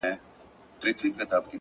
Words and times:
مثبت 0.03 0.19
چلند 0.97 1.13
فضا 1.13 1.37
بدلوي! 1.39 1.49